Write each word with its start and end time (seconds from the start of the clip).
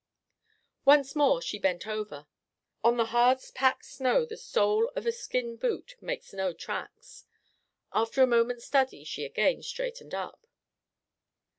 Once 0.83 1.15
more 1.15 1.43
she 1.43 1.59
bent 1.59 1.85
over. 1.85 2.25
On 2.83 2.97
the 2.97 3.05
hard 3.13 3.37
packed 3.53 3.85
snow, 3.85 4.25
the 4.25 4.35
sole 4.35 4.89
of 4.95 5.05
a 5.05 5.11
skin 5.11 5.57
boot 5.57 5.95
makes 6.01 6.33
no 6.33 6.53
tracks. 6.53 7.25
After 7.93 8.23
a 8.23 8.25
moment's 8.25 8.65
study 8.65 9.03
she 9.03 9.25
again 9.25 9.61
straightened 9.61 10.15
up. 10.15 10.47